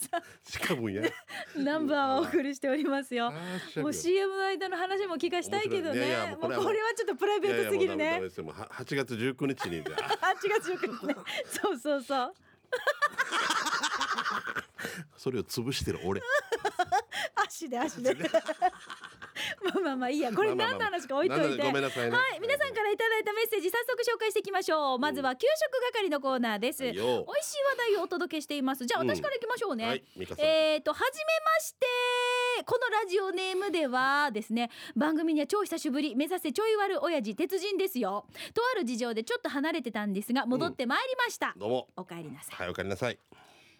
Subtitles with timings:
[0.48, 1.02] しかもや
[1.56, 3.32] ナンバーをお送りしておりますよ。
[3.76, 3.88] も。
[3.88, 6.36] う CM の間の話も聞かしたいけどね。
[6.40, 8.20] もうこれはちょっとプライベートすぎるね。
[8.20, 8.44] ですよ。
[8.44, 9.82] もうは8月19日に
[10.22, 10.30] あ。
[10.32, 11.16] 違う違うね。
[11.46, 12.34] そうそうそう。
[15.16, 16.22] それを潰してる俺。
[17.34, 17.78] 足で。
[17.78, 18.16] 足で
[19.62, 21.48] まあまあまあいいやこれ何の話か置いといて。
[21.48, 22.16] なんでごめんなさいね。
[22.16, 24.98] はい皆さんからいただいたメッセージ早速紹介していきましょう。
[24.98, 26.82] まずは給食係のコーナーです。
[26.82, 27.24] 美味しい話
[27.94, 28.86] 題をお届けしています。
[28.86, 29.08] じゃあうん。
[29.08, 30.46] 私からいきましょうね、はい美香さん。
[30.46, 31.86] えーとはじめまして。
[32.64, 38.26] このラジオネームではですね番組には超久しぶり目指せちょい悪親父鉄人ですよ。
[38.54, 41.88] とある事情でちょっと離れてたんですが戻ってまいりました、どうも。
[41.96, 42.56] お帰りなさい。
[42.56, 43.18] はいおかえりなさい。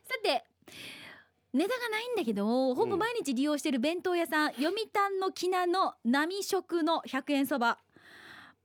[0.05, 0.45] さて
[1.53, 7.79] 値段がないんだけどほぼ毎日利用してる弁当屋さん、読谷のきなの並食の100円そば。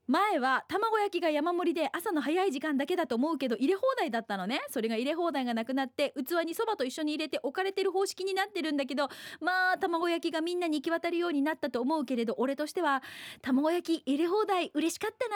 [0.07, 4.61] 前は卵焼きが山盛りで朝の早い時間だけだと思うけど入れ放題だったのね。
[4.69, 9.09] それが入れ放題がなくなって器にそばと一緒に入れて置かれてる方式になってるんだけど
[9.41, 13.01] まあ卵焼きがみんなに行き渡るようになったと思うけれど俺としては
[13.41, 15.35] 卵焼き入れ放題嬉しかったな。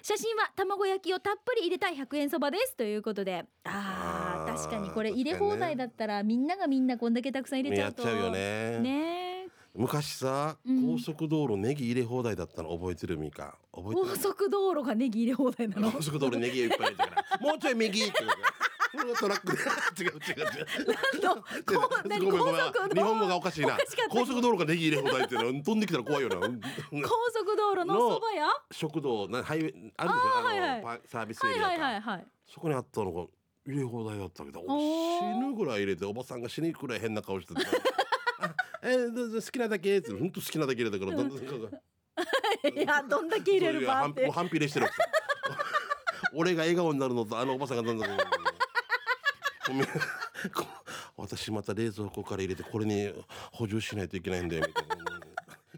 [0.00, 2.74] 写真は卵焼きをたっぷり入れた100円そばです。
[2.74, 3.44] ということで。
[3.64, 4.21] あーあー
[4.56, 8.78] 確かにこれ入れ放題だったらみんながみんなこんだけたくさん入れちゃうとやっちゃうよね。
[8.80, 9.44] ね。
[9.46, 10.86] え昔さ、うん。
[10.94, 13.16] 高速道路ネギ入れ放題だったの覚えてる？
[13.18, 15.90] みか覚えて高る速道路がネギ入れ放題なの？
[15.92, 17.38] 高速道路ネギいっぱい入れてから。
[17.40, 18.12] もうちょい右って
[19.18, 19.62] トラックで。
[20.04, 20.52] 違う違う違
[22.90, 22.94] う。
[22.94, 23.78] 日本語がおかしいな。
[24.10, 26.36] 高速道路がネギ入れ放題っていうの飛んできたら怖いよな。
[26.36, 28.46] 高速道路のそば屋？
[28.70, 30.44] 食堂なハイウェイあるでしょ？
[30.44, 30.82] はいはい。
[30.82, 32.26] パサービスエリアか、はいはい。
[32.46, 33.24] そこにあったのが
[33.66, 37.60] 入れ放題だったけど死ぬぐらい入れておばさんが死ぬぐらい変な顔してて。
[38.40, 39.98] あ えー好きなだけ？
[39.98, 44.88] って本当好きなだけ入れたからどんどんいやどんだけ入れるばってそういうもう反比例してる
[46.34, 48.08] 俺が笑顔になるのとあのおばさんがどんどん
[51.16, 53.12] 私また冷蔵庫から入れてこれに
[53.52, 54.96] 補充しないといけないんだよみたいな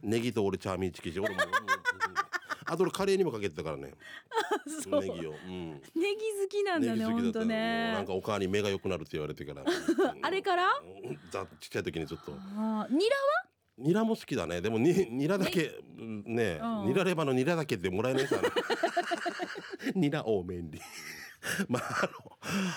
[0.02, 1.40] ネギと俺チャーミーチキンして俺も
[2.66, 3.92] あと俺カレーにもかけてたからね。
[4.82, 5.00] そう。
[5.02, 9.62] ネギを、うん、ネギ好きなんだね本当もうなんねかおかわり目が良くなるって言われてから。
[10.22, 10.68] あれから？
[11.60, 12.32] ちっちゃい時にちょっと。
[12.32, 13.16] ニラ
[13.76, 14.60] ニラも好きだね。
[14.60, 16.86] でもにニラだけうんねうん。
[16.88, 18.36] ニラレバのニラだけってもらえないさ
[19.94, 20.80] ニラ多めに。
[21.68, 22.10] まあ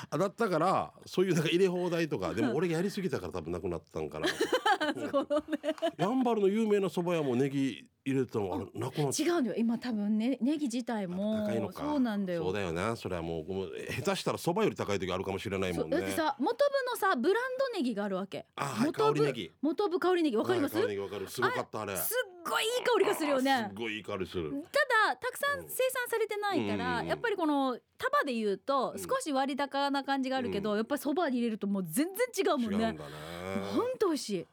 [0.09, 2.34] あのだったからそういうなんか入れ放題とか。
[2.34, 4.28] でも俺がやりすぎたから多分なくなったんかな。
[5.97, 9.56] やんばるの有名な蕎麦屋もネギ入れたのあれなくなっ違うんだよ。
[9.57, 11.84] 今多分ねネギ自体も高いのか。
[11.84, 12.44] そうなんだよ。
[12.44, 12.95] そうだよな。
[12.95, 15.97] それはもうもう下手したら蕎麦より高い時あるかもしれないそもね。
[15.97, 18.46] うんだってさ元部のさブランドネギがあるわけ。
[18.56, 19.51] あはい元部香りネギ。
[19.62, 20.38] 元部香りネギ。
[20.38, 21.29] わかります、はい香りネギわかる。
[21.29, 21.97] すごかったあれ。
[21.97, 23.66] すっごいいい香りがするよあね。
[23.69, 24.51] すっごいいい香りする。
[24.51, 24.57] た
[25.12, 25.73] だたくさん生産
[26.09, 29.01] されてないから、うんやっぱりこの束で言うとうん。
[29.01, 30.78] 少し割高な感じがあるけど、うん。
[30.78, 32.85] やっぱりそばに入れるともう全然違うもんね。
[32.85, 33.09] 違うんだね。
[33.75, 34.46] ほんと美味しい。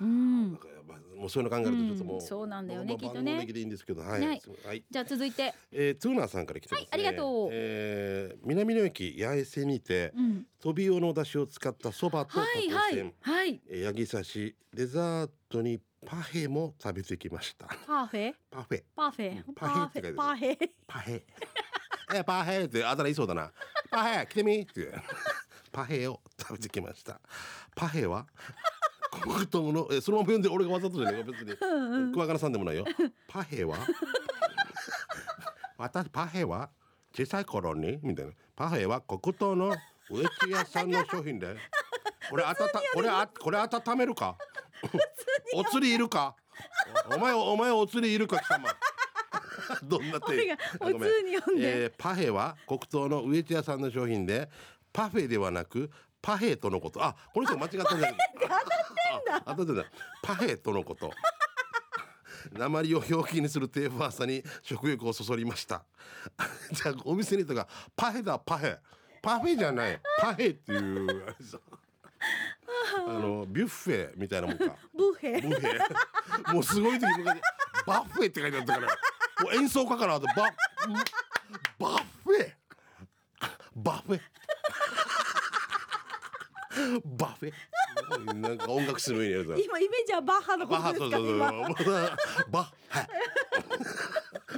[0.00, 0.58] うん
[1.20, 3.44] もうそういうの考えるとちょっともう、うんそうなんだよねまあきっとね。
[3.44, 4.40] でいいんですけどはい、ね。
[4.64, 4.82] はい。
[4.90, 5.54] じゃあ続いて。
[5.70, 7.48] えー、トゥーナーさんから来てますね、はいありがとう。
[7.52, 10.46] えー南の駅八重瀬にて、うん。
[10.60, 13.36] トビオの出汁を使ったそばとタコはいせん、はい。
[13.36, 17.66] はいえーヤギ刺しデザートにパフェも食べてきました。
[17.86, 18.32] パフェ？
[18.50, 18.82] パフェ。
[18.96, 19.42] パフェ？
[19.54, 21.22] パフェパフェパフェ？
[22.14, 23.52] えパフェってあだ名言いそうだな。
[23.90, 24.92] パフェ来てみって。
[25.70, 27.20] パフェを食べてきました。
[27.76, 28.26] パフェは？
[29.10, 29.88] 黒糖の。
[29.90, 31.56] えそのまま読んで俺がわざとじゃないよ別に。
[32.12, 32.84] 桑原さんでもないよ。
[33.28, 33.76] パフェは？
[35.76, 36.70] 私パフェは？
[37.16, 37.98] 小さい頃に？
[38.02, 38.32] みたいな。
[38.54, 39.74] パフェは黒糖の
[40.10, 41.56] 植木屋さんの商品で。
[42.30, 44.36] これあたたこれあこれ温めるか？
[45.54, 46.36] お釣りいるか？
[47.14, 48.38] お前お前お釣りいるか？
[48.38, 48.68] 貴様。
[49.82, 50.34] どんな手？
[50.34, 51.82] 俺がお通に読んで。
[51.84, 54.48] えーパフェは黒糖の植木屋さんの商品で
[54.92, 55.90] パフェではなく
[56.22, 57.02] パフェとのこと。
[57.02, 58.14] あこの人間違ったんだ。
[59.46, 59.84] 当たってんだ。
[60.22, 61.10] パフェとのこと。
[62.52, 65.84] 鉛を表記にするテープ朝に食欲をそそりました。
[66.72, 67.66] じゃあお店にとか
[67.96, 68.78] パフェだパフェ
[69.22, 70.00] パフェじゃない。
[70.18, 71.26] パフェっていう。
[71.28, 71.58] あれさ
[73.06, 74.76] あのビュッフェみたいなもんか。
[74.94, 76.52] ブヘブェ。
[76.52, 77.40] もうすごい時昔
[77.86, 78.86] バッフェって書いてあったから。
[78.86, 80.34] もう演奏家かなとバ
[81.78, 82.52] バッフェ。
[83.76, 84.20] バッフェ
[87.04, 88.34] バッフェ。
[88.34, 91.38] なんか音楽するよね今イメージはバッハのこバッとハそうそうそう。
[92.50, 93.08] バッハ。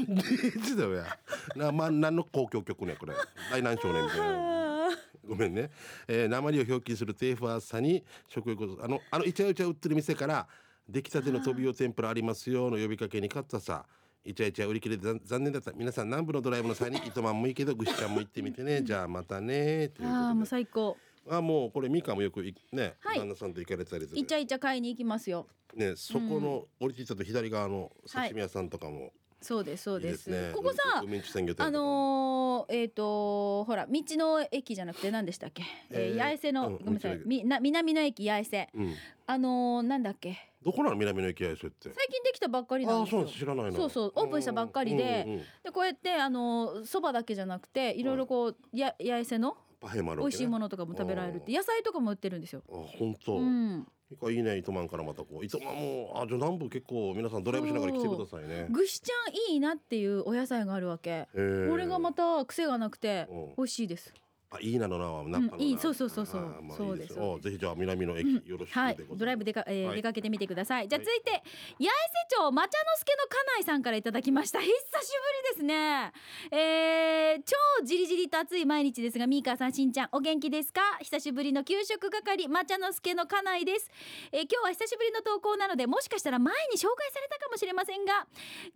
[0.09, 1.19] デジだよや
[1.55, 3.15] なまあ何の公共曲ねこれ。
[3.51, 4.89] 大南少年みたいな
[5.27, 5.71] ごめんね、
[6.09, 10.47] えー、鉛を表記するテーファーさに食欲をあのあのイチャイチャ売ってる店から
[10.89, 13.87] 出来たての飛びお天ぷらありますよの呼びかけに勝ったさ
[14.25, 15.73] イチャイチャ売り切れて残残念だった。
[15.73, 18.83] 皆さん南部のドライブの際に糸満もいいけどぐしちゃんも行ってみてね。
[18.85, 19.89] じゃあまたね。
[19.89, 20.09] ということで。
[20.09, 20.97] ああもう最高
[21.31, 23.19] あもうこれみかんもよくいね、はい。
[23.19, 24.19] 旦那さんと行かれたりする。
[24.19, 25.47] イチャイチャ買いに行きますよ。
[25.75, 29.11] ねそこの降りてきたと左側の刺身屋さんとかも
[29.41, 30.53] そうですそういいでですすね。
[30.55, 37.21] ここさあのー、えっ、とほら道の駅じゃなくて何でしたっけ、えーえー八重瀬の、うんごめんなさい。
[37.25, 38.69] みな南の駅八重瀬。
[38.75, 38.95] うん。
[39.27, 40.37] あのー、なんだっけ？
[40.63, 41.91] どこなの南の駅やそれって？
[41.93, 43.21] 最近できたばっかりなんですよ。
[43.23, 45.25] ああそう知らないなそうそうオープンしたばっかりで。
[45.27, 45.45] うんうんうん。
[45.65, 52.62] でこうやってあのそばだけじゃなくていろいろこうや八重瀬のパフェもある美味しいもののとかも食べられるって野菜とかも売ってるんですよ。
[52.70, 53.87] あ本当、うん、
[54.31, 55.44] いいね糸満からまたこう。
[55.44, 58.69] 糸満もあじゃあ南部結構皆さんドライブしながら来てくださいね。
[58.70, 61.29] ぐしちゃんいいなっていうお野菜があるわけ。
[61.34, 61.38] こ
[61.76, 63.55] れがまた癖がなくてうん。
[63.56, 64.14] 美味しいです。
[64.54, 66.40] あいいなのなはナッパのな、いいそうそうそうそう。
[66.43, 67.14] あまあそうです。
[67.14, 68.46] ぜひじゃあ南の駅うん。
[68.46, 68.96] よろしくはい。
[69.16, 69.96] ドライブでか、えーはい。
[69.96, 70.88] 出かけてみてください。
[70.88, 71.06] じゃあはい。
[71.06, 71.90] 続いて八重瀬
[72.37, 72.69] 町抹茶の
[72.99, 74.60] 助の家内さんからいただきました。
[74.60, 76.12] 久しぶりですね。
[76.50, 80.81] えー、超じりじりと暑い毎日ですが、ミーカーさん、しんちゃん、お元気ですか？
[81.00, 83.90] 久しぶりの給食係、抹茶の助の家内です、
[84.32, 88.26] えー今日は久しぶりの投稿なので、もしかしたら前に紹介されたかもしれませんが、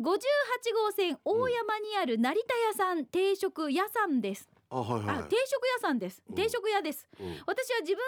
[0.01, 4.49] 58号線大山にある成田屋さん定食屋さんです。
[4.69, 5.17] あはいはい。
[5.19, 6.23] あ、定食屋さんです。
[6.29, 6.35] うん。
[6.35, 7.09] 定食屋です。
[7.21, 7.27] うん。
[7.47, 8.01] 私は自分で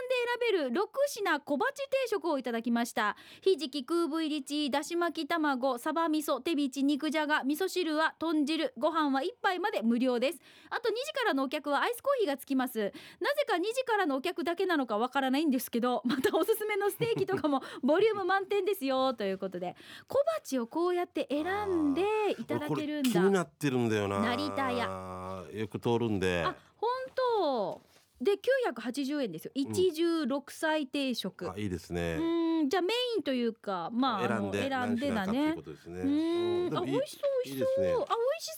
[0.51, 3.17] 選べる6品小鉢定食をいただきました。
[3.43, 10.41] ひじき空部入りチだし巻き卵サバ味噌手びち肉じゃが味噌汁は豚汁ご飯は1杯まで無料です。
[10.71, 12.93] あと2時からのお客はアイスコーヒーがつきます。
[13.21, 19.15] なぜか2時からのお客だけなのかわからないんですけどまたおすすめのステーキとかも ボリューム満点ですよ。
[19.15, 19.77] ということで
[20.09, 22.03] 小鉢をこうやって選んで
[22.37, 24.19] いただけるん俺これ気にだなってるんだよな。
[24.21, 27.81] 成田よく通るんであ本当。
[28.21, 29.53] で980円ですよ。
[29.55, 32.17] 一汁六菜定食、あいいですね。
[32.21, 35.55] うんじゃあメインというかまあ選んで選んでだね。
[35.55, 38.03] あ美味しそう美味しそう。
[38.03, 38.51] あ美味し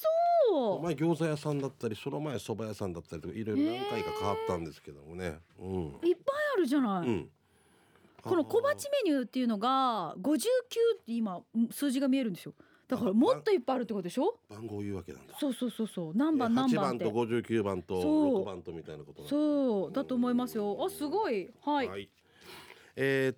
[0.48, 0.82] そう。
[0.82, 5.38] 前餃子屋さんだったりその前蕎麦屋さんだったりとかいろいろ何回か変わったんですけどもね。
[5.58, 6.08] うん。
[6.08, 7.30] いっぱいあるじゃない、うん。
[8.22, 12.54] この小鉢メニューっていうのが59って今数字が見えるんですよ
[12.90, 14.34] だからもっといっぱいあるってことでしょ？
[14.48, 15.34] 番号を言うわけなんだ。
[15.38, 16.12] そうそうそうそう。
[16.16, 17.04] 何番何8番って。
[17.04, 18.42] 番と59番とそう。
[18.42, 19.92] 6番とみたいなことそう。
[19.92, 20.76] だと思いますよ。
[20.84, 21.48] あすごい。
[21.64, 22.08] はい、はい。
[22.96, 23.36] えーっ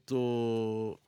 [0.96, 1.00] と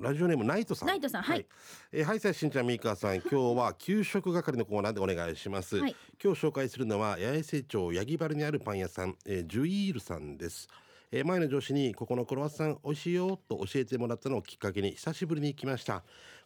[0.00, 0.88] ラジオネームナイトさん。
[0.88, 1.46] ナイトさんはい。
[1.92, 5.76] えーはい、さいしんちゃんみーかーさん、今日は給食係のコーナーでお願いします。
[5.78, 5.96] はい。
[6.22, 10.68] 今日紹介するのは八重瀬町八木原にあるパン屋さん、えージュイールさんです。
[11.10, 16.02] えー前の上司にここのクロワッサン美味しいよと教えてもらったのをきっかけに久しぶりに来ました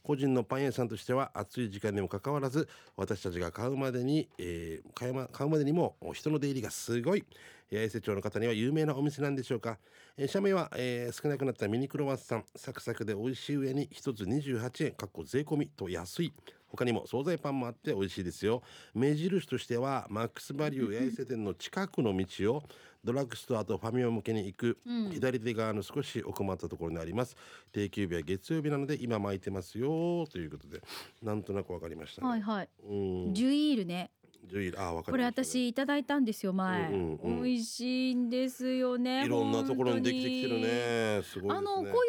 [0.07, 7.25] 個人のパン屋さんとしては暑い時間にもかかわらず私たちが買うまでに、えー買うま買うまでにも人の出入りがすごい。
[7.73, 9.79] 八重瀬町の方には有名なお店なんでしょうか、
[10.17, 12.45] えー、社名は、えー少なくなったミニクロワッサン。
[12.55, 16.33] サクサクで美味しい上に1つ28円かっこ税込みと安い。
[16.77, 18.63] 他にも惣菜パンもあって美味しいですよ。
[18.95, 22.63] 目印としてはマックスバリュー八重瀬店の近くの道を
[23.03, 24.79] ドラッグストアとファミマ向けに行く、
[25.13, 27.37] 左手側の少し奥まったところにあります。
[27.73, 30.83] 定休日は月曜日なので今巻いてますよということで
[31.23, 32.69] なんとなくわかりましたね、はいはい。
[32.85, 33.35] うん。
[33.35, 34.11] ジュイールね
[34.47, 37.43] ジュイルあわかこれ私いただいたんですよ前、うんうんうん。
[37.43, 41.23] 美味しいんですよねいろんなところにできてきてるね。
[41.23, 41.57] すごいね。
[41.57, 42.03] あのこういうパン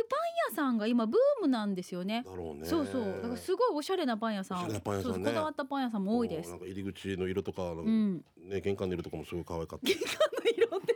[0.50, 2.24] 屋さんが今ブームなんですよね。
[2.26, 2.66] だろうね。
[2.66, 3.06] そうそう。
[3.06, 4.68] だからすごいおしゃれなパン屋さん。
[4.68, 4.82] ね。
[4.86, 6.50] そうそうこだわったパン屋さんも多いです。
[6.50, 8.24] なんか入り口の色とか、うん。
[8.38, 10.06] ね玄関の色とかもすごい可愛かっ玄関
[10.44, 10.96] の色って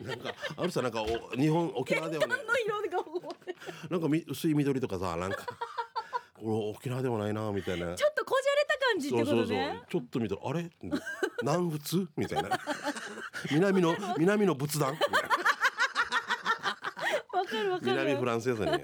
[0.00, 0.02] 何？
[0.02, 1.06] たなんかあるさなんかお
[1.36, 2.34] 日本沖縄ではね。
[2.34, 3.04] の色が
[3.90, 5.46] なんかみ薄い緑とかさなんか。
[6.34, 7.94] これ沖縄ではないなみたいな。
[7.94, 8.34] ちょっとこ
[8.92, 9.80] 感じってことね。
[9.88, 10.70] ちょっと見たらあれ？
[11.42, 12.08] 南仏？
[12.16, 12.50] みたいな。
[13.50, 14.92] 南の南の仏壇？
[14.92, 15.18] みたいな。
[17.38, 17.92] わかるわかる。
[17.92, 18.82] 南フランスやさね。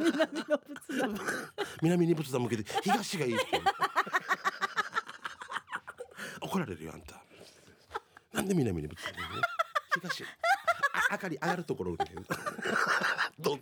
[0.00, 1.20] 南の仏壇。
[1.82, 3.44] 南に仏壇向けて東がいいって
[6.40, 7.22] 怒られるよあんた。
[8.32, 9.12] なんで南に仏壇
[9.94, 10.24] 東。
[10.92, 12.04] あ明かり上がるところで
[13.38, 13.60] どん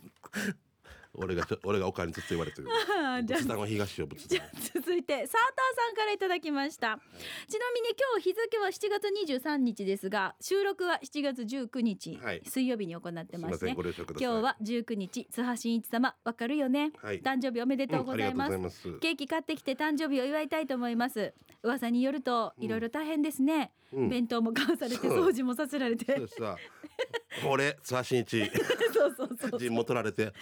[1.27, 2.69] 俺が俺がおかんにずっと言われてる。
[3.67, 4.47] 東よ仏壇。
[4.73, 6.99] 続いてサーターさんからいただきました。
[7.47, 12.41] ちなみに今日日付は7月23日ですが収録は7月19日、はい。
[12.45, 13.75] 水曜日に行ってますね。
[13.75, 17.21] 今日は19日津波真一様わかるよね、はい。
[17.21, 18.99] 誕生日おめでとうございます,、うんます。
[18.99, 21.33] ケーキ買ってきて誕生日を祝いたいと思います。
[21.61, 24.09] 噂によるといろいろ大変ですね、うん。
[24.09, 25.27] 弁当も買わされてそう。
[25.27, 26.15] 掃除もさせられて。
[26.15, 26.57] そうさ
[27.45, 28.51] 俺津波真一。
[28.93, 30.33] そうそうそう陣も取られて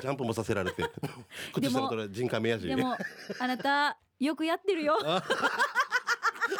[0.00, 0.82] ジャンプもさせられて
[1.54, 2.96] 靴下も取られて人家目やしでも
[3.38, 4.98] あなたよくやってるよ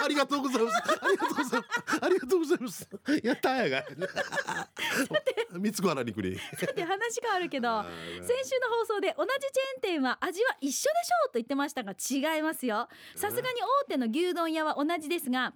[0.02, 0.76] ありがとうございます。
[1.00, 1.98] ありがとうございます。
[2.02, 2.88] ありがとうございます。
[3.22, 3.84] やったーやが。
[5.52, 6.36] 三つ子原陸に。
[6.36, 13.46] さて話変わるけど先週の放送で同じチェーン店は味は一緒でしょうと言ってましたが違いますよさすがに
[13.84, 15.54] 大手の牛丼屋は同じですが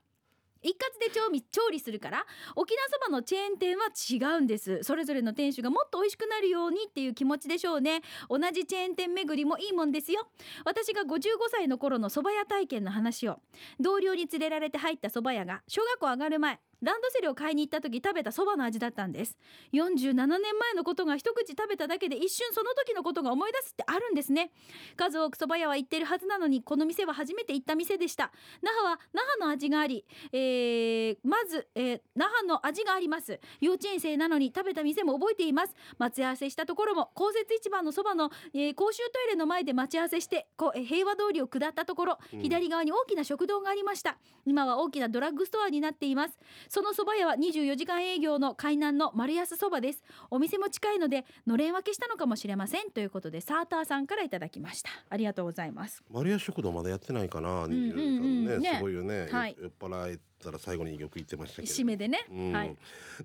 [0.62, 2.26] 一括で調味調理するから
[2.56, 4.82] 沖縄そばのチェーン店は違うんです。
[4.82, 8.02] それぞれの店主がもっと美味しくなるようにっていう気持ちでしょうね。
[8.28, 10.28] 同じチェーン店巡りもいいもんですよ。
[10.64, 11.18] 私が55
[11.50, 13.40] 歳の頃の蕎麦屋体験の話を。
[13.78, 19.36] 同僚に連れられて入った蕎麦屋が小学校上がる前ランドセルを買いに行った時食べたそばの味だったんです。
[19.72, 24.50] 47年前のことが一口食べただけで一瞬その時のことが思い出すってあるんですね。
[24.96, 28.32] 数多く蕎麦屋は行ってるはずなのにこの店は初めて行った店でした。
[28.62, 33.40] 那覇は那覇の味があり、えーまず、えー那覇の味があります。
[33.60, 35.74] 幼稚園生なのに食べた店も覚えています。
[35.98, 42.40] 待ち合わせしたところも公設市場のそばの、えー公衆トイレの前で待ち合わせしてこう、えー平和通りを下ったところ、うん。
[42.40, 44.16] 左側に大きな食堂がありました。
[44.46, 46.38] 今は大きなドラッグストアになっています
[46.70, 50.04] その蕎麦屋は24時間営業の海南の丸安そばです。
[50.30, 54.90] お店も近いのでのれん分けしたのかもしれませんということでサーターさんからいただきました。
[55.08, 56.00] ありがとうございます。
[56.08, 58.76] マリア食堂まだやってないかな、んうん24時間ねね。
[58.76, 59.56] すごいよね、はい。
[59.60, 62.52] 酔っ払ったら最後によく言ってましたけど締めでね、うん。
[62.52, 62.76] はい。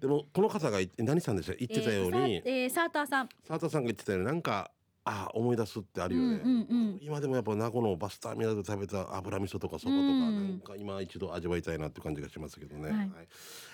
[0.02, 1.54] でもこの方が何さんでした？
[1.54, 3.30] 言ってたように、えーサーターさん。
[3.48, 4.72] 佐田さんが言ってたようになんか
[5.08, 7.00] あ思い出すってあるよね、うんうんうん。
[7.00, 13.28] 今でもやっぱ名護のバスターミナルで食べた油味噌とかそばとか、うんなんか今一度味わいたいなって感じがしますけどね、はい。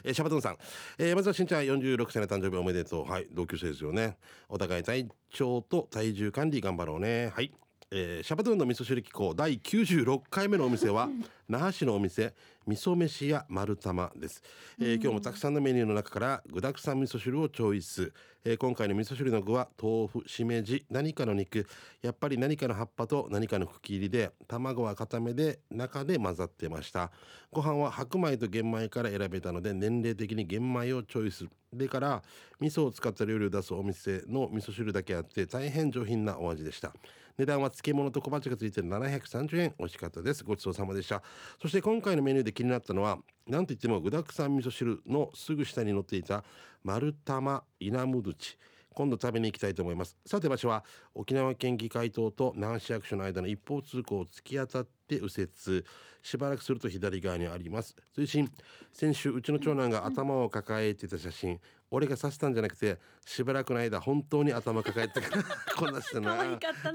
[0.04, 0.58] えーシャバドゥンさん、
[0.98, 3.10] えーまずはしんちゃん46歳の誕生日おめでとう。
[3.10, 3.28] はい。
[3.32, 4.18] 同級生ですよね。
[4.50, 7.32] お互い体調と体重管理頑張ろうね。
[7.34, 7.52] はい
[7.94, 11.10] えーシャバドゥンの味噌汁機構第96回目のお店は
[11.50, 12.34] 那覇市のお店
[12.66, 14.42] 味噌飯屋丸玉です、
[14.80, 18.14] えー今日もたくさんのメニューの中から具沢山味噌汁をチョイス、
[18.46, 21.68] えー今回の味噌汁の具は豆腐しめじ何かの肉。
[22.02, 27.12] やっぱり何かの葉っぱと何かの茎入りで卵は固めで中で混ざってました。
[27.52, 31.46] ご飯は白米と玄米から選べたので年齢的に玄米をチョイス。
[31.74, 32.24] でから
[32.60, 36.94] 味噌を使った料理を出すお店の味噌汁だけあって大変上品なお味でした
[37.42, 40.44] 値段は漬物と小鉢がついてる730円美味しかったです。
[40.44, 41.24] ごちそうさまでした。
[41.60, 43.18] そして今回のメニューで気になったのは
[43.48, 46.44] なんといっても具沢山味噌汁のすぐ下に乗っていた
[46.84, 48.60] 丸玉稲むどち。
[48.94, 50.18] 今度食べに行きたいと思います。
[50.26, 50.84] さて場所は
[51.16, 55.86] 沖縄県議会棟と那覇市役所の間の一方通行を突き当たって右折。
[56.24, 57.96] しばらくすると左側にあります。
[58.16, 58.52] 推進
[58.94, 61.60] 先週うちの長男が頭を抱えていた写真。
[61.90, 65.22] 俺が刺したんじゃなくてしばらくの間本当に頭抱えてた。
[65.22, 66.38] か らこんなしてな。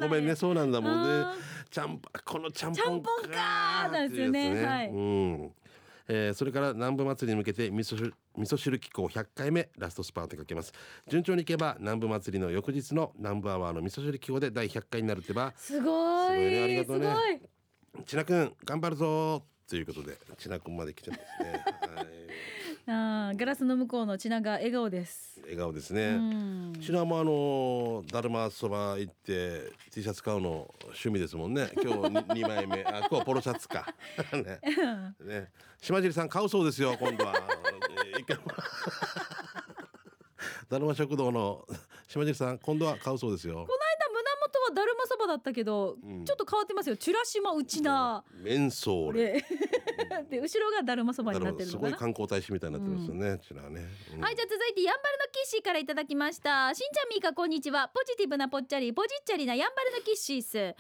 [0.01, 0.37] ごめんね。
[0.37, 1.25] そうなんだもんね。
[1.25, 1.37] あ
[1.71, 4.51] ちゃんこのちゃんぽんかーなんですよね。
[4.51, 5.53] っていうやつはいうん
[6.09, 10.73] えーそれから南部祭りに向けて味噌汁味噌汁機構100回目ラストスパートかけます。
[11.09, 15.83] 順調にいけば南部祭りの翌日の南部アワーの味噌汁機構で第100回になるってばすごい。
[15.83, 16.63] すごいね。
[16.63, 17.07] ありがとうね。
[17.07, 18.05] すごい。
[18.05, 19.43] ちなくん頑張るぞ。
[19.69, 21.51] ということでちなくんまで来てますね、
[21.97, 22.07] はい、
[22.87, 26.73] あーガラスの向こうのちなが笑顔です、笑顔ですうね、ん。
[26.81, 31.69] ちなもあのだるまそば行って T シャツ買うの趣味ですもんね。
[31.81, 32.85] 今日に 2枚目。
[32.85, 33.87] あ今日はポロシャツか。
[34.33, 34.61] ね。
[35.21, 35.51] ね。
[35.81, 37.35] 島尻さん買うそうですよ今度は。
[40.69, 41.65] だるま食堂の
[42.09, 43.55] 島尻さん今度は買うそうですよ。
[43.55, 43.73] この間
[44.09, 46.25] 胸元はだるまそばだったけど、うん。
[46.25, 46.97] ちょっと変わってますよ。
[46.97, 49.45] チュラシマウチナメンソーレ
[50.25, 51.91] でで後ろがだるまそばになってるのかな。
[51.91, 54.21] ごい観光大使みたいになってますよね、ちらね、うん。
[54.21, 56.75] はいじゃあ続いてやんばるのキッシーからいただきました。
[56.75, 57.89] しんちゃんみーかこんにちは。
[57.89, 60.75] ポジティブなぽっちゃりポジッチャリなやんばるのキッシース今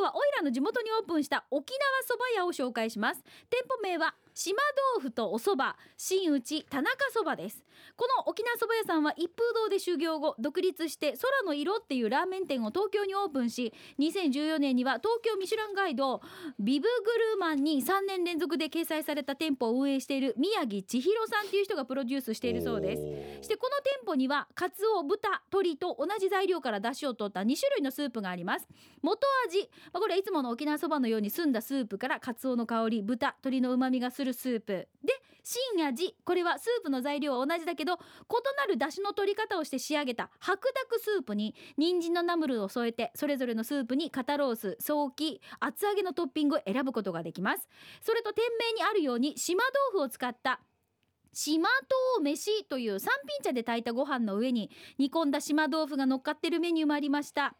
[0.00, 3.22] 日はオイラの地元にオープンした沖縄そば屋を紹介します。
[3.48, 4.56] 店舗名は島
[4.94, 7.62] 豆腐とお蕎麦新内田中そばです。
[7.96, 16.22] この沖縄そば屋さんは一風堂で修行後独立して空の色っていうラーメン店を東京にオープンし2014年には東京ミシュランガイド
[16.58, 22.96] ビブグルーマンに3年連続で掲載された店舗を運営している宮城千尋さんという人がプロデュースしているそうで
[23.40, 23.44] す。
[23.44, 28.66] してこの店舗にはカツオ豚鶏と同じ材料から出汁を取った2種類のスープがあります。
[29.02, 34.88] 元味、まあ、これはいつもの沖縄そばのように澄んだスープからカツオの香り豚鶏の旨味がするスープ。
[35.04, 36.16] で新味。
[36.24, 37.96] これはスープの材料は同じだけど異
[38.56, 47.68] なる出汁の取り方をして仕上げた白濁スープに人参のナムルを添えてそれぞれのスープに肩ロースソーキ厚揚げのトッピングを選ぶことができます。
[48.02, 50.60] それと店名にあるように島豆腐を使った
[51.32, 51.68] 島
[52.18, 57.54] 豆飯という三品茶で炊いたご飯の上に煮込んだ島豆腐が乗っかってるメニューもありました、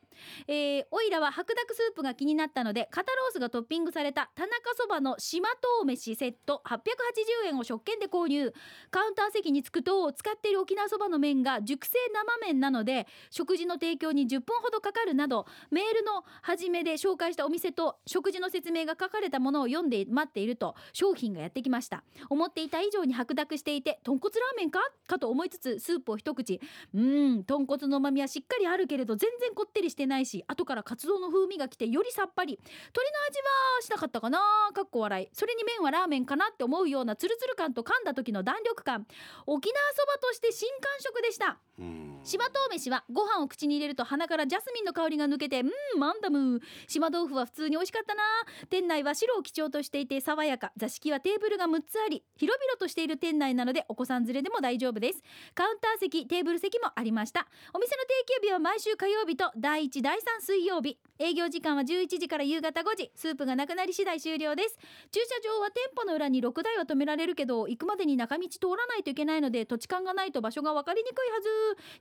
[0.49, 5.49] えー、おいらは白濁スープが気になったので肩ロースがトッピングされた田中そばの島
[5.81, 8.53] 豆飯セット880円を食券で購入。
[8.91, 22.03] カウンター席に着くと使っている沖縄そばの麺が熟成生麺なので食事の提供に10分ほどかかるなどメールの初めで紹介したお店と食事の説明が書かれたものを読んで待っていると商品がやってきました。
[22.29, 24.81] 思っていた以上に白濁していて豚骨ラーメンか？
[25.07, 26.61] かと思いつつスープを一口。
[26.95, 32.59] うん豚骨の旨味はしっかりあるけれど全然こってりしてないし後からカツ丼の風味が来てよりさっぱり。
[32.59, 34.41] 鶏の味はしなかったかな？
[34.75, 35.29] かっこ笑い。
[35.33, 39.07] それに麺はラーメンかなって思うようなツルツル感と噛んだ時の弾力感。
[39.47, 41.59] 沖縄そばとして新感触でした。
[41.79, 42.21] うん。
[42.25, 48.23] 島豆飯はご飯を口に入れると鼻からジャスミンの香りが抜けてうんマンダム島豆腐は普通に美味しかったな。
[48.69, 50.73] 店内は白を基調としていて爽やか。
[50.77, 55.23] 座敷はテーブルが6つあり広々としている店内なのでお子さん連れでも大丈夫です。
[55.55, 57.47] カウンター席テーブル席もありました。
[57.75, 58.09] お店の定
[58.41, 60.99] 休日は毎週火曜日と第1第3水曜日。
[61.19, 63.11] 営業時間は11時から夕方5時。
[63.15, 64.79] スープがなくなり次第終了です。
[65.11, 71.49] 駐車場は店舗の裏に6台は止められるけど行くまでに中道通らないといけないので土地勘がないと場所が分かりにくいはず。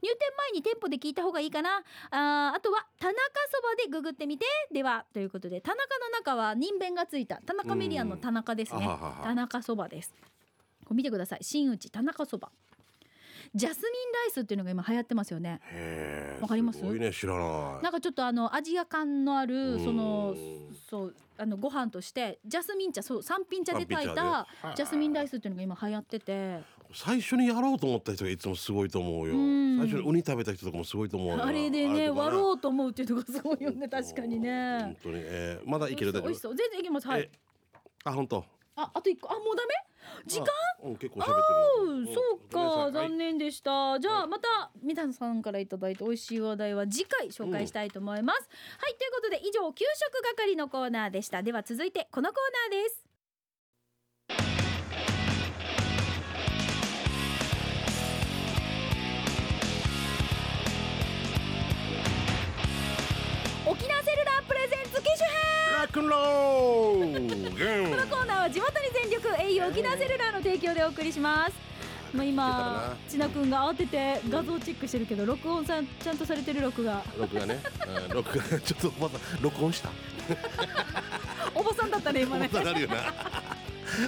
[0.01, 1.83] 入店前に店舗で聞いた方がいいかな。
[2.11, 3.15] あーあとは田中
[3.51, 4.45] そばでググってみて。
[4.71, 7.41] ではということで田中の中は人弁がついた。
[7.45, 8.87] 田中メディアンの田中ですね。
[9.23, 10.13] 田中そばです
[10.89, 11.39] これ見てください。
[11.43, 12.49] 新内田中そば。
[13.53, 15.61] ジャスミンライスっていうのが今流行ってますよね。
[16.41, 16.79] わかります？
[16.79, 17.83] すごいね知らない。
[17.83, 20.39] なんかちょっとあのアジア感のあるそのう
[20.71, 20.75] ん。
[20.89, 26.59] そうあのご飯としてジャスミン茶そう三品茶で炊い三たジャスミンライスっていうのが今流行ってて。
[26.91, 29.35] 最初にやろうと思った人がいつもすごいと思うよ。
[29.35, 29.77] うん。
[29.77, 31.45] 最初にウニ食べた人とかもすごいと思うよ。
[31.45, 35.15] あれでね割ろうと思うっていうのがすごいよね確かに本ね当に。
[35.19, 36.55] えーまだいけるだけ美味しそう。
[36.55, 37.07] 全然いけます。
[37.07, 37.21] はい。
[37.21, 37.29] え
[38.05, 38.43] あ本当
[38.81, 39.29] ああと一個。
[39.29, 39.73] あもうダメ？
[40.25, 40.45] 時間？
[40.47, 40.49] あ
[40.83, 41.33] うん結構喋って
[41.81, 42.05] うん。
[42.05, 42.91] るそうか。
[42.91, 43.99] 残念念でした。
[43.99, 48.49] じゃあまた皆さんからいただいた美味しい話題は次回紹介したいと思います。
[48.79, 51.43] はいということで以上給食係のコーナーでした。
[51.43, 53.05] では続いてこのコーナーです。
[63.65, 65.58] 沖縄セルラープレゼンツ機種編
[65.99, 71.69] ラックンロールこのコーナーは地元に全力 au 沖縄セルラーの提供でお送りします。
[72.15, 77.03] もう今千奈くんが慌てて画像チェックしてるけど録音さんちゃんとされてる録画。
[77.17, 77.59] 録画ね。
[78.07, 78.43] うん録画。
[78.61, 79.89] ちょっとまた録音した。
[81.53, 82.49] おばさんだったね今ね。
[82.51, 82.95] またなるよな。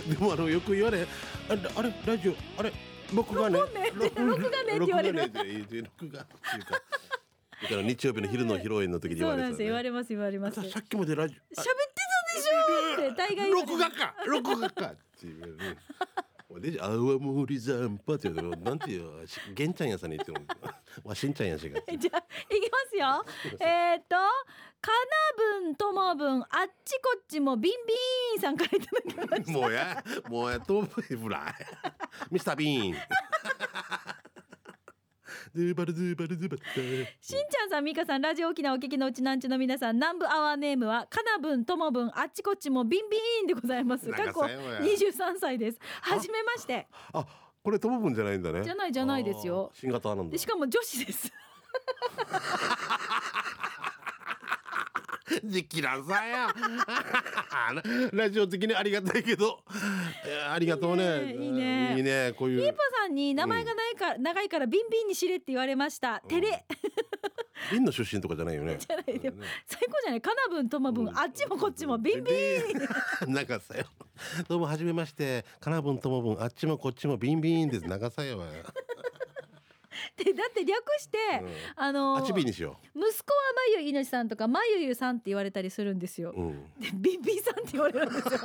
[0.08, 1.06] でもあのよく言われ
[1.50, 2.72] あれあれラジオあれ
[3.14, 3.60] 録画ね。
[3.60, 5.18] 録音ね録画ねって言われる。
[5.20, 6.82] 録画っていうか
[7.64, 9.66] だから日曜日の昼の披露宴の時に言われてたねよ。
[9.66, 10.56] 言われます言われます。
[10.56, 15.58] さ喋っきまでラジオたでしょって大概録画か録画かっていう。
[15.58, 15.78] ね
[16.60, 20.40] であわもり残波って言うとなんていうし玄ちゃんやさんに言っても
[21.06, 23.26] わしんちゃんやしがじゃあいきますよ。
[23.66, 24.16] えーっと
[24.82, 26.48] かなぶんともぶんあっ
[26.84, 29.52] ちこっちもビンビーンさんからいただきました。
[29.60, 32.98] もうやもうやとブライミスタービーン
[35.54, 44.10] ドゥバルドゥバルドゥバルしんちゃんさん、みかさん、ラジオ沖縄お聞きのうちなんちの皆さん、南部アワーネームは、かなぶん、ともぶん、あっちこっちもビンビーンでございます。
[44.12, 45.80] 過去23歳です。
[46.02, 46.88] はじめまして。
[47.14, 47.26] あ
[47.64, 51.32] これともぶんじゃないんだねじゃないじゃないですよ新型なんだしかも女子です。
[55.44, 56.54] じきらさや。
[58.14, 59.64] ラジオ的にありがたいけど。
[60.50, 61.34] ありがとうね。
[61.34, 62.34] いいねいいね。
[62.38, 62.62] こういう。
[62.62, 66.22] ピーポさんに名前がないから、長いからビンビンにしれって言われました。
[66.28, 66.66] 照れ。
[67.72, 68.78] 瓶の出身とかじゃないよね。
[68.80, 70.22] じゃないでもね最高じゃない？
[70.22, 71.98] かなぶん、ともぶん、あっちもこっちも。
[71.98, 73.30] ビンビン。
[73.30, 73.34] ン。
[73.34, 73.86] 長さよ。
[74.48, 75.46] どうもはじめまして。
[75.60, 76.44] かなぶんともぶん。
[76.44, 77.18] あっちもこっちも。
[77.18, 77.86] ビンビンです。
[77.86, 78.44] 長さよ
[80.16, 81.18] で、だって略して、
[81.76, 83.08] あのあちびにしよ息子は
[83.76, 86.42] まゆいのしさんとか、まゆゆさんって言われたりするんですよう、。
[86.42, 88.40] うん、でビンビンさんって言われるんですよ。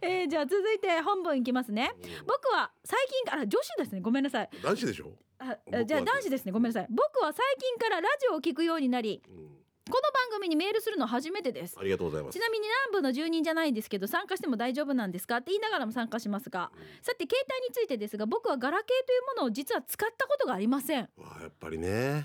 [0.00, 1.92] えー、じゃあ続いて本文いきますね。
[2.26, 4.00] 僕は最近から女子ですね。
[4.00, 4.48] ごめんなさい。
[4.62, 6.52] 男子でしょ、あじゃあ男子ですね。
[6.52, 6.86] ごめんなさい。
[6.90, 9.53] 僕は最近からラジオを聞くようになり、うん、
[9.90, 11.76] この番組にメールするの初めてです。
[11.78, 12.38] ありがとうございます。
[12.38, 16.70] ちなみに南部の住人じゃないんですけど参加しても大丈夫なんですかって言いながらも参加しますが。
[17.02, 21.02] さて携帯についてですが僕はガラケーというものを実は使ったことがありません。
[21.18, 22.24] わあやっぱりね。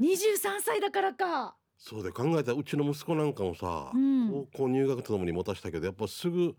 [0.00, 1.54] 23歳だからか。
[1.78, 4.30] そうで考えたらうちの息子なんかもさ、うん。
[4.52, 6.54] 高校入学とともに持たしたけどやっぱすぐ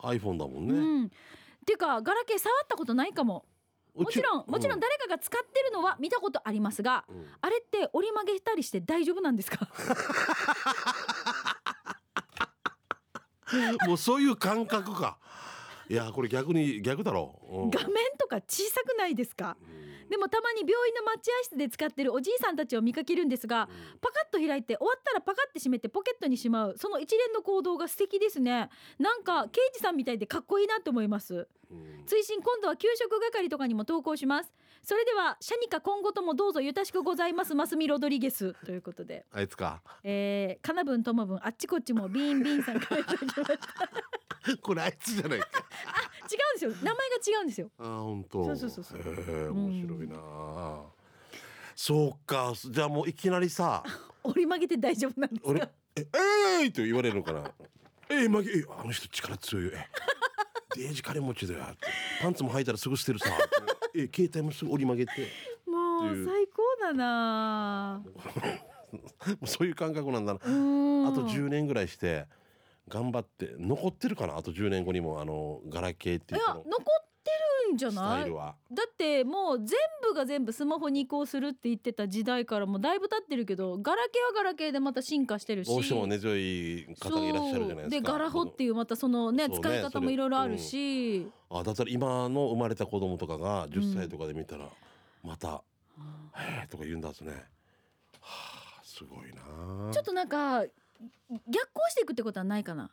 [0.00, 1.08] iPhone だもんね、うん。
[1.64, 3.46] ていうかガラケー触ったことないかも。
[3.46, 3.55] う
[3.96, 7.26] もちろんもちろんう誰かが使ってるのは見たことありますが、うん。
[7.40, 9.68] あれって折り曲げたりして大丈夫なんですか？
[13.86, 15.18] もうそういう感覚か。
[15.88, 17.70] いやこれ逆に逆だろう、うん。
[17.70, 19.56] 画面とか小さくないですか？
[20.10, 23.68] でもたまに病院の待合室で使ってるおじいさんたちを見かけるんですが
[24.00, 26.74] パカッと開いて終わったらパカッて閉めてポケットにしまう。
[26.78, 28.68] その一連の行動が素敵ですね。
[28.98, 31.48] なんか刑事さんみたいでかっこいいなと思います。
[31.70, 32.04] うん。
[32.06, 34.52] 追伸今度は給食係とかにも投稿します。
[34.82, 37.54] それではシャニカ今後ともどうぞよろしくございます。
[37.54, 38.54] マスミロドリゲス。
[38.64, 39.24] ということで。
[39.32, 39.82] あいつか。
[40.04, 43.58] えー、かなぶんともぶんあっちこっちもビンビンさんからいただきました。
[44.62, 45.48] これあいつじゃないか
[46.34, 46.70] ですよ。
[46.82, 47.70] 名前が違うんですよ。
[47.78, 48.44] あ本当。
[48.44, 49.52] そうそうそうそう。
[49.52, 50.16] 面白いな、
[51.74, 52.52] そうか。
[52.54, 53.84] じゃあもういきなりさ
[54.24, 56.06] 折り曲げて大丈夫なんです俺かえ
[56.62, 57.50] えー、って言われるのかな。
[58.08, 59.70] えー、曲げえあの人力強いよ。
[59.74, 59.88] え
[60.76, 61.64] デージ金持ちだよ
[62.20, 63.30] パンツも履いたらすぐ捨てるさ。
[63.94, 65.28] え携帯もすぐ折り曲げて。
[65.66, 66.26] もうう。
[66.26, 68.02] 最高だな。
[68.04, 68.12] も
[69.42, 70.38] うそういう感覚なんだな。
[70.40, 72.26] あと10年ぐらいして
[72.88, 74.36] 頑張って残ってるかな？
[74.36, 77.30] あと10年後にもあのガラケーっていやいうこの残って
[77.68, 78.20] るんじゃスない？
[78.20, 78.54] タイルは。
[78.72, 85.68] だってもう全部が全部スマホに移行するって言ってた時代からもうだいぶ経ってるけどガラケーはガラケーでまた進化してるし。
[85.68, 87.80] どうしても根強い方がいらっしゃるじゃないですか。
[87.80, 87.90] そう。
[87.90, 94.68] でガラホっていうまたそのねそうね使い方もいろいろあるし、あだったら今の生まれた子供とかが10歳とかで見たら、
[95.24, 95.64] また
[96.38, 97.32] 「へえ」とか言うんだとね。
[98.20, 99.92] はあすごいな。
[99.92, 100.64] ちょっとなんか
[101.48, 102.90] 逆行していくってことはないかな。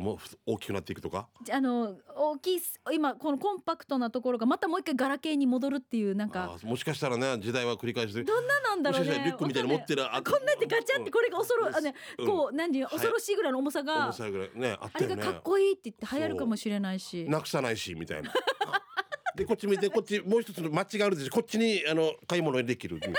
[0.00, 1.28] もうふ大きくなっていくとか？
[1.52, 6.56] あの大きいす今このコンパクトなところがまたもう一回ガラケーに戻るっていうなんか。
[6.60, 8.24] あもしかしたらね時代は繰り返して。
[8.24, 9.22] どんななんだろうね。
[9.24, 12.26] リュックみたいに持ってるわかんないこんなやってガチャってこれが恐ろ、あねうん。
[12.26, 12.92] こう何はい。
[12.92, 14.50] 恐ろしいぐらいの重さが、重さぐらい。
[14.54, 14.92] ねあね。
[14.98, 17.26] れがかっこいいって言って流行るかもしれないし。
[17.28, 18.32] なくさないしみたいな。
[19.36, 21.30] でこっち見てこっちもう一つの街があるでしょ。
[21.30, 23.18] こっちにあの買い物できるみたいな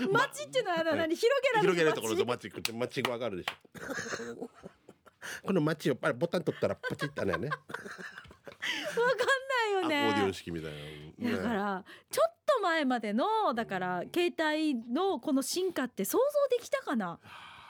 [0.12, 2.48] 街っていうのは何広げられる広げるところと街？
[2.48, 4.50] 街こっち街がわかるでしょ。
[5.44, 7.48] この街をあれボタン取ったらパチッとねね。
[7.48, 7.64] わか
[9.84, 10.72] んないよアコーディオ式みたい
[11.18, 17.18] な、ね、だからちょっと前までのだから携帯のこの進化って想像できたかな？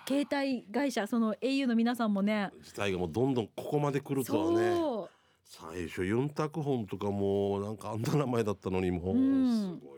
[0.06, 2.50] 携帯会社その au の皆さんもね。
[2.62, 5.08] 時代がもうどんどんここまで来るとはね。
[5.44, 9.80] 最初ユンタクホンとかもなんかあんな名前だったのにもううん。
[9.80, 9.97] すごい。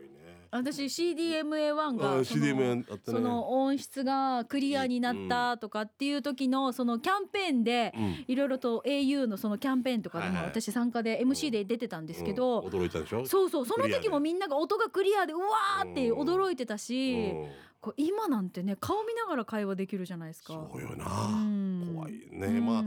[0.51, 2.85] 私 CDMA1 があそのね。
[3.05, 8.25] その音質がクリアになったとかっていう時のそのキャンペーンでうん。
[8.27, 12.35] いろいろと au のそのキャンペーンとかでも私参加で MC で出てたんですけうん。
[12.35, 13.25] ど驚いたでしょ？
[13.25, 17.47] そうそうその時もみんなが音がクリアでうわーって驚いてたしうん。
[17.79, 20.53] こう今なんてね顔見ながら会話できるじゃないですか。
[20.53, 21.93] そうよな、うん。
[21.95, 22.65] 怖いね、うん。
[22.65, 22.83] まあ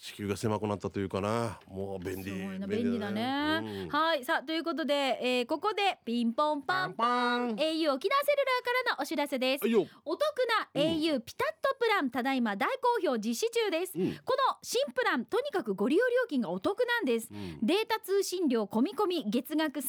[0.00, 1.58] 地球が狭くなったというかな。
[1.68, 2.32] もう便利
[2.66, 3.60] 便利だね。
[3.62, 3.88] うん。
[3.88, 6.94] はいさあということで、えーここでピンポンパン。
[6.94, 8.10] パン au 沖縄セルラーか
[8.90, 9.64] らのお知らせです。
[10.04, 10.22] お得
[10.74, 13.92] な au ピタッとプランただいま大好評実施中です。
[13.96, 14.18] うん。
[14.24, 17.28] この新プランとにかくご利用料金がお得なんです。
[17.30, 17.58] うん。
[17.62, 19.84] データ通信料込み込み月額1980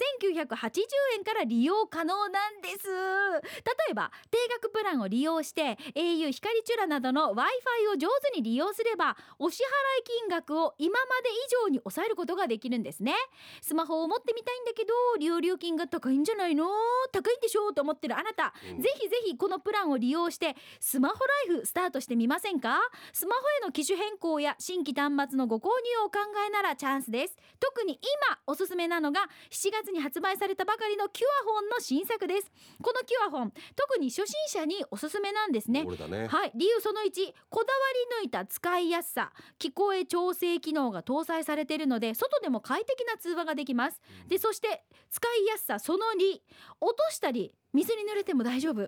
[1.17, 2.87] 円から利用可能なんです。
[2.87, 11.33] 例えば定額プランを利用して au 光チュラなどの w i f i を上手に利用すればお支払い金額を今まで以
[11.65, 13.13] 上に抑えることができるんですね。
[13.61, 16.67] スマホを持ってみたいんだけど利用料金が高いんじゃないの？
[17.11, 18.81] 高いんでしょうと思ってるあなた、うん。
[18.81, 21.15] ぜひぜひこのプランを利用してスマホ
[21.47, 22.79] ライフスタートしてみませんか？
[23.11, 25.69] スマホへの機種変更や新規端末のご購入
[26.03, 27.37] をお考えならチャンスです。
[27.59, 32.51] 特に今おすすめなのが7月に発売されたばかりのキュアフォンの新作です。
[32.81, 35.83] このキュアフォン特に初心者におすすめなんですね。
[35.83, 36.27] ね。
[36.27, 36.51] はい。
[36.55, 37.79] 理由その1こだわ
[38.21, 39.31] り抜いた使いやすさ。
[39.59, 44.01] 聞こえ調整機能が搭載されているので外でも快適な通話ができます。
[44.27, 46.39] でそして使いやすさその2
[46.79, 48.87] 落としたり水に濡れても大丈夫。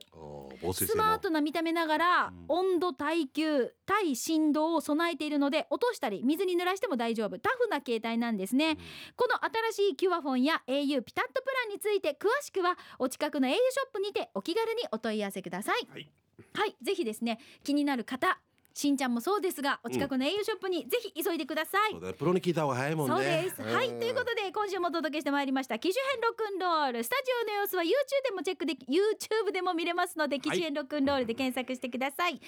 [0.74, 2.46] スマートな見た目ながら、うん。
[2.48, 7.40] 温度耐久耐振動を備えているので落としたり水に濡らしても大丈夫。
[7.40, 8.78] タフな携帯なんですね、
[9.16, 15.88] この新しいキュアフォンや au ピタッとプランについて詳しくはお近くの au ショップにてお気軽にお問い合わせください。
[15.92, 16.12] はい。
[16.54, 18.40] はいぜひですね気になる方
[18.76, 23.16] しんちゃんもそうですがお近くの au ショップにぜひ急いでください、そうだねプロに聞いた方が早いもんね。
[23.16, 23.74] そうです。
[23.74, 24.00] はい、ん。
[24.00, 25.80] ということで今週もお届けしてまいりました。
[25.80, 27.04] 機種編ロックンロール。
[27.04, 27.96] スタジオの様子は YouTube
[28.28, 32.44] でもチェックでき YouTube でも見れますので機種編ロックンロールで検索してください、来週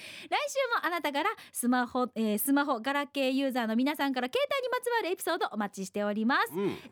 [0.76, 6.60] もあなたからスマホ、えースマホガラケーユーザーの皆さんから携帯にまつわるエピソードお待ちしております、うん。
[6.60, 6.84] 以上沖縄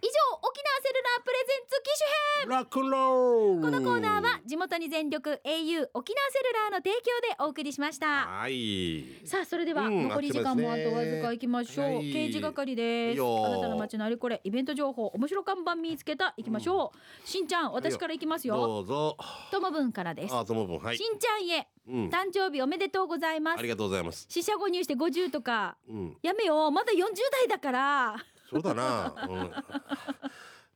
[0.81, 3.61] セルラープレゼンツ機種編ロックンロール。
[3.61, 8.27] このコーナーは地元に全力 au 沖縄セルラーの提供でお送りしました。
[8.27, 12.11] はいさあそれではうん残り時間もあとわずかいきましょう、はい。
[12.13, 13.21] 刑事係です。
[13.21, 16.91] あなたの街のあれこれイベント情報面白看板見つけたいきましょ
[17.23, 18.55] う、しんちゃん私からいきますよ。
[18.55, 19.17] どうぞ。
[19.51, 20.97] ともぶんからです、あともぶんはい。
[20.97, 22.09] しんちゃんへうん。
[22.09, 23.59] 誕生日おめでとうございます。
[23.59, 24.27] ありがとうございます。
[24.29, 26.17] 四捨五入して50とかうん。
[26.21, 26.97] やめようまだ40
[27.31, 28.15] 代だから。
[28.49, 29.51] そうだな、うん、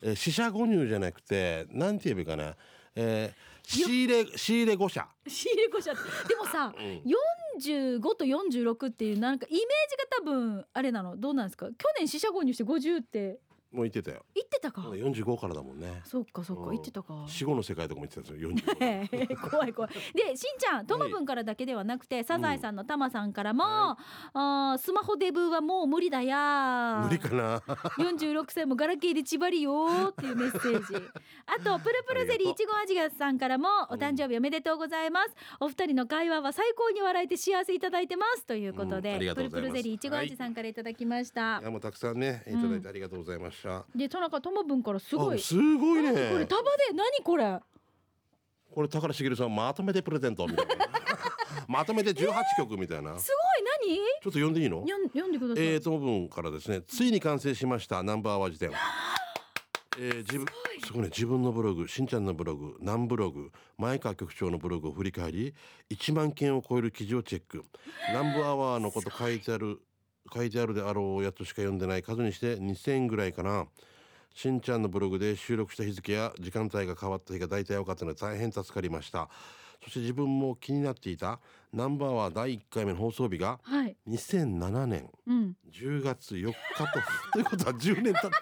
[0.01, 2.55] えー四捨五入じゃなくてなんて言えばいいかな、
[2.95, 5.99] えー、仕入れ仕入れ五社仕入れ子じゃで
[6.36, 7.03] もさうん。
[7.62, 11.17] 45と46っていうなんかイメージが多分あれなの。
[11.17, 11.67] どうなんですか？
[11.67, 13.39] 去年四捨五入して50って
[13.71, 14.25] もう行ってたよ。
[14.34, 14.82] 行ってたか。
[14.82, 16.01] 45からだもんね。
[16.03, 16.75] そっかそっかうん。
[16.75, 17.23] 行ってたか。
[17.27, 19.91] 死後の世界とかも言ってたんですよ45 怖い怖い。
[20.13, 27.60] でしんちゃんともぶんからだけではなくて、サザエさんのたまさんからも、あースマホデブはもう無理だや無理かな。
[27.97, 30.10] 46歳もガラケーで縛りよー。
[30.10, 30.95] っていうメッセージ。
[31.45, 38.45] あとプルプルゼリーいちご味がさんからもお誕生日おめでとうございます、お二人の会話は最高に笑えて幸せいただいてます。
[38.45, 39.27] ということで、うん。
[39.27, 41.63] とプルプルゼリーいちご味さんからいただきました、い。
[41.63, 45.38] やもうたくさんねいただいてありがとうございました、で田中ともぶんからすごい。
[45.38, 46.12] あすごいね。
[46.12, 46.93] これ束で？
[46.93, 47.60] 何これ？
[48.72, 50.86] これ高橋茂さんまとめてプレゼントみたいな。
[51.67, 54.00] まとめて18曲みたいな、ちょすごい？
[54.19, 54.84] っと読んでいいの？
[54.86, 58.72] 何読ん読んでください、えー、とも分からですねついに完成しましたナンバーワン辞典。
[59.98, 60.45] えー、自分
[60.86, 61.02] すごい。
[61.04, 61.10] ね。
[61.10, 65.54] 自分のブログしんちゃんのブログ南ブログ前川局長のブログを振り返り
[65.89, 67.65] 1万件を超える記事をチェック。
[68.10, 69.80] 南部アワーのこと書いてある
[70.34, 73.67] 書いてあるであろうやつしか読んでない数にして2000ぐらいかな。
[74.34, 79.27] しんちゃんのブログで収録した日付や時間帯が変わった日が大体分かったので大変助かりました。
[79.84, 81.39] そして自分も気になっていた
[81.73, 83.95] ナンバーワー第1回目の放送日がはい。
[84.08, 85.55] 2007年うん。
[85.71, 86.86] 10月4日と
[87.34, 88.38] ということは10年経って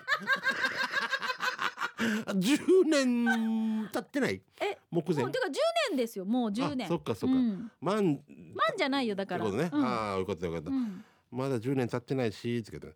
[2.27, 4.41] 10年経ってない？
[4.61, 5.23] え目前。
[5.23, 5.51] もうてか10
[5.91, 6.85] 年ですよもう10年。
[6.85, 7.35] あそっかそっか。
[7.35, 8.19] うん、
[8.77, 9.45] じゃないよだから。
[9.45, 9.61] うん。
[9.61, 12.87] ああよかったよかった、うんまだ10年経ってないしつけて。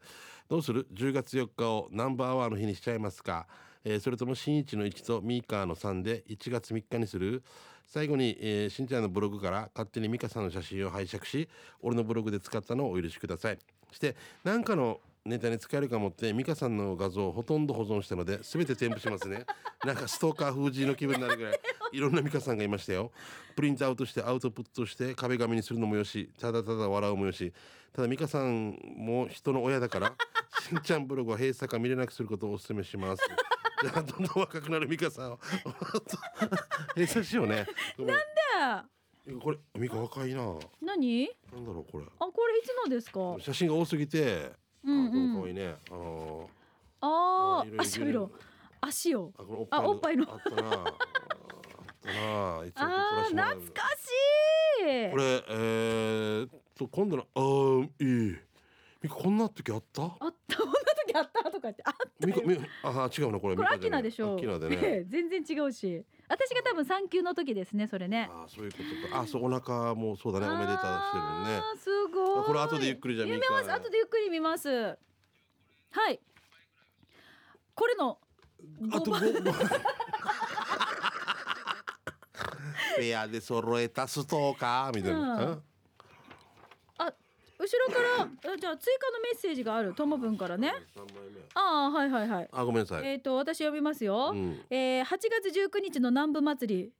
[0.49, 3.47] どうする？10月4日をナンバーワンの日にしちゃいますか、
[3.85, 7.41] えーそれとも新一の1とミーカーの3で1月3日にする？
[7.87, 11.49] 最後に、えー、しんちゃんのブログから勝手にミカさんの写真を拝借し
[11.81, 13.59] 俺のブログで使ったのをお許しください。
[13.91, 19.45] してなんかのネタに使えるかもってミカさんの画像をほとんど保存したので全て添付しますね。
[19.85, 21.59] なんかストーカー風じの気分になるぐらい
[21.91, 23.11] いろんなミカさんがいましたよ。
[23.55, 27.53] プリントアウトしてアウトプットして壁紙にするのもよしただただ笑うもよし。
[27.93, 30.13] ただミカさんも人の親だから
[30.69, 33.23] しんちゃんブログは閉鎖か見れなくすることをお勧めします。
[33.83, 35.39] じゃあどんどん若くなるミカさんを。
[36.95, 37.67] 閉鎖しようね。
[37.99, 38.07] なん
[39.25, 40.41] でこれミカ若いな。
[40.81, 41.29] 何？
[41.53, 42.05] なんだろうこれ。
[42.05, 43.35] あこれいつのですか？
[43.39, 44.51] 写真が多すぎて
[44.83, 48.31] うんうん、こいねあのー、あああ、し足を
[48.81, 49.31] 足を。
[49.69, 50.95] あおっぱいのあったな。
[52.03, 54.09] ああ懐かし
[54.81, 55.11] い。
[55.11, 58.37] これえー、と今度のあーいい。
[59.01, 60.03] ミカこんな時あった？
[60.03, 60.57] あった。
[60.61, 60.73] こんな
[61.07, 61.93] 時あったとか言ってあ
[62.25, 63.55] ミカミあ違うなこれ。
[63.55, 64.77] これアキナでしょアキナでね。
[64.81, 66.05] え え全然違うし。
[66.29, 68.29] 私が多分産休の時ですねそれね。
[68.31, 69.19] あーそういうことか。
[69.21, 70.47] あそうお腹もそうだね。
[70.47, 71.57] おめでたしてるね。
[71.57, 72.39] あーすごい。
[72.39, 73.71] あこれ後でゆっくりじゃあ見ます。
[73.71, 74.69] 後でゆっくり見ます。
[74.69, 74.97] は
[76.11, 76.19] い。
[77.73, 78.19] これの
[78.93, 79.51] あとごごご。
[82.97, 85.63] ペア で揃えたストーカーみたいな、うん
[87.63, 88.01] ろか
[88.47, 90.73] らあじゃあ追加のメッセージがあるともぶんからね。
[91.53, 92.49] ああはいはいはい。
[92.51, 95.05] あごめんなさい、えっ、と私読みますよ、うん、えー、8
[95.43, 96.91] 月19日の南部祭り。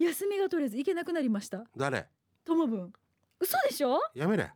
[0.00, 1.64] えー、休みが取れず行けなくなりました。
[1.76, 2.06] 誰？
[2.44, 2.92] ともぶん
[3.40, 4.00] 嘘でしょ？
[4.14, 4.50] やめれ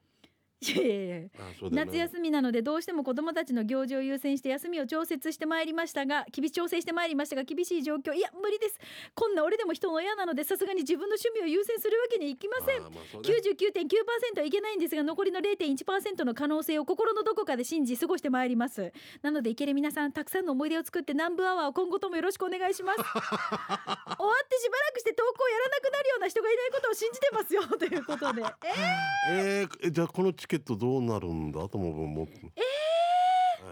[0.62, 1.28] いやいやいや。
[1.38, 1.92] あそうだよね。
[1.92, 8.78] 夏休みなのでどうしても子どもたちの行事を優先して休みを調節してまいりましたが厳し調整してまいりましたが厳しい状況いや無理です
[9.14, 12.82] こんな俺でも人の親なのでさすがに自分の趣味を優先するわけにいきません。
[12.82, 13.28] あーまあそうね。
[13.28, 18.92] 99.9%はいけないんですが残りの0.1%の可能性を心のどこかで信じ過ごしてまいります。
[19.22, 22.98] なのでいける皆さんたくさんの思い出を作って南部アワーを今後ともよろしくお願いします。
[22.98, 27.62] 終わってしばらくして投稿やらなくなるような人がいないことを信じてますよ。
[27.78, 28.42] ということで。
[28.64, 31.66] え えー、えじゃあこのチケットどうなるんだ？
[31.66, 32.06] と思う。
[32.06, 32.60] もえ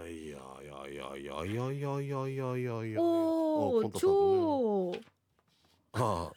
[0.09, 0.39] ー、いや
[0.89, 2.99] いやいやいやいやいやいやいやいや。
[2.99, 4.91] おお超。
[5.93, 6.31] あ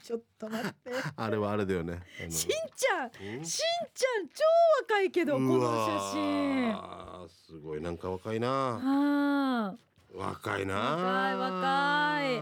[0.00, 0.92] ちょっと待って。
[1.16, 1.98] ああれはあれだよね。
[2.28, 3.44] しんちゃんうん？
[3.44, 3.62] しん
[3.94, 4.44] ちゃん超
[4.82, 6.72] 若いけどこの写真。
[6.72, 7.80] あすごい。
[7.80, 8.78] なんか若いな。
[8.80, 9.74] あ
[10.14, 10.74] 若いな。
[10.74, 11.56] 若い若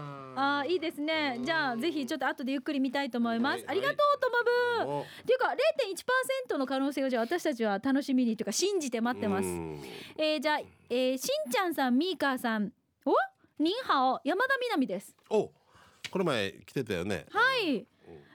[0.05, 0.19] い。
[0.35, 1.39] あーいいですね。
[1.43, 4.29] じゃあぜひちょっと後でゆっくり見たいと思います、はいありがとうと
[4.85, 5.01] もぶお。
[5.01, 5.53] っていうか
[6.53, 9.47] 0.1%の可能性をじゃあ私たちは楽しみにというか信じて待ってます。
[9.47, 9.81] うん。
[10.17, 12.71] えー、じゃあ、えー、しんちゃんさんミーカーさん。
[13.05, 13.11] お？
[13.61, 15.13] ニンハオ山田みなみです。
[15.29, 15.51] お
[16.09, 17.25] この前来てたよね。
[17.31, 17.85] はい。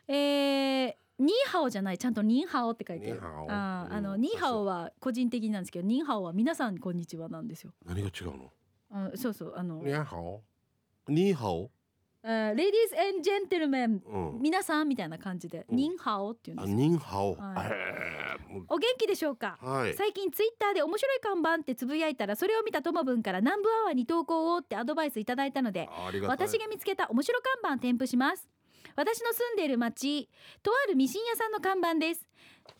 [0.08, 1.98] えーニーハオじゃない。
[1.98, 3.20] ちゃんとニーハオって書いてる。
[3.22, 4.02] あーあうん。
[4.02, 7.72] のニーハオは個人的なんですけどニーハオは皆さんこんにちはなんですよ。
[7.86, 8.50] 何が違うの？
[8.96, 10.42] あそうそうあの、ニーハオ
[11.08, 11.70] ニーハオ
[12.26, 14.38] えー、レディースエンジェンテルメンうん。
[14.40, 15.76] 皆さんみたいな感じで、うん。
[15.76, 16.78] ニンハオっていうんあですよ。
[16.78, 18.64] ニーハオはい。
[18.68, 19.58] お元気でしょうか？
[19.62, 19.94] うはい。
[19.94, 25.90] 最近ツイッターで面白い看板ってつぶやいたらそれを見たともぶんから南部アワーに投稿をってアドバイスいただいたので
[26.26, 28.48] 私が見つけた面白看板添付します。
[28.96, 30.30] 私の住んでいる町
[30.62, 32.26] とあるミシン屋さんの看板です。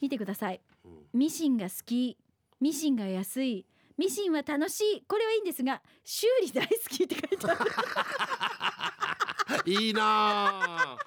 [0.00, 0.61] 見てください。
[0.87, 1.07] うん。
[1.12, 2.16] ミシンが好き。
[2.61, 5.04] ミシンが安いミシンは楽しい。
[5.07, 7.70] これはいいんですが修理大好きって書いてある。
[9.70, 10.98] いいな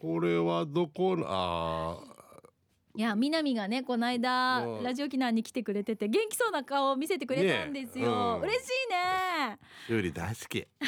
[0.00, 2.11] これはどこのあ
[2.94, 4.82] いや南がねこの間うん。
[4.82, 8.40] ラジオ沖縄に来てくれてて元気そうな顔を見せてくれたんですよ、ねうん。
[8.40, 9.58] 嬉しいね。
[9.88, 10.66] ー修理大好き。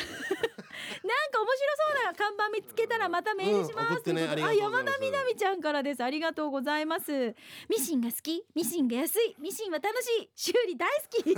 [1.05, 6.05] なんか面白そうな看板見つけたらまたメールします、うんあ山田みなみちゃんからです。
[6.05, 7.35] ありがとうございます。
[7.71, 8.45] ミシンが好き？
[8.55, 9.35] ミシンが安い？
[9.41, 10.31] ミシンは楽しい？
[10.35, 11.35] 修理大好き？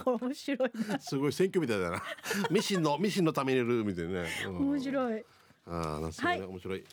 [0.04, 2.02] 面白いなすごい選挙みたいだな。
[2.50, 4.56] ミシンのミシンのためにいるみたいなね、うん。
[4.70, 5.24] 面白い。
[5.66, 6.42] ああ、なんすね、はい。
[6.42, 6.84] 面白い。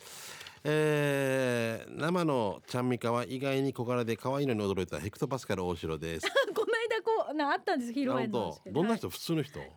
[0.64, 6.28] えー、生のちゃんみかは意外に小柄で可愛いのに驚いたヘクトパスカル大城です。
[6.54, 9.68] この間こうなあったんです披露本宴の当、どんな人、普通の人、いや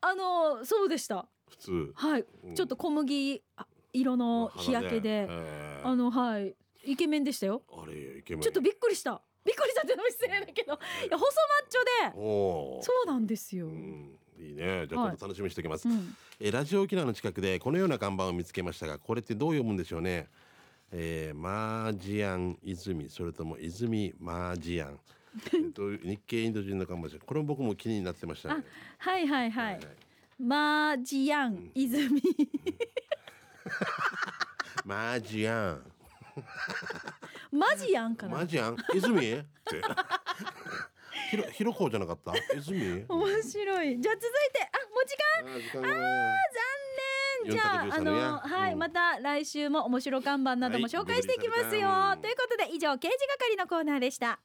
[0.00, 1.26] あのそうでした。
[1.48, 1.92] 普通？
[1.94, 2.54] はい、うん。
[2.54, 5.86] ちょっと小麦あ色の日焼けで、えー。
[5.86, 6.54] あのはい。
[6.84, 7.62] イケメンでしたよ。
[7.72, 8.42] あれイケメン。
[8.42, 9.20] ちょっとびっくりした。
[9.44, 10.74] びっくりしたってのも失礼だけど。
[10.74, 10.76] い
[11.10, 12.82] や細マッチョで。
[12.82, 14.15] そうなんですよ、ううんん、
[14.46, 14.86] いいね。
[14.88, 15.88] じゃあ、はい今度楽しみにしておきます。
[16.40, 20.28] えーラジオ沖縄の近くでこのような看板を見つけましたが、これってどう読むんでしょうね？
[20.92, 25.00] えー、マージアン泉それとも泉マ ージアン。
[25.52, 27.18] えっと日系インド人の看板。
[27.24, 28.64] これも僕も気になってましたね。
[28.98, 29.80] はいはいはい、はい
[30.38, 32.20] マージアン泉
[34.84, 35.82] マージアン。
[37.50, 38.36] マジアンかな？
[38.38, 39.16] マジアン泉？
[39.16, 39.46] って
[41.30, 42.32] ひろひろこじゃなかった？
[42.56, 43.04] 泉？
[43.08, 44.00] 面白い。
[44.00, 45.52] じゃあ続いてあもう時間？
[45.52, 45.88] あー時間が。
[45.88, 46.64] ね残
[47.44, 47.52] 念。
[47.52, 48.78] じゃああ413のねはい、うん。
[48.78, 54.40] また来週も面白看板などもはい紹介していきますよ、ということで以上刑事係のコーナーでした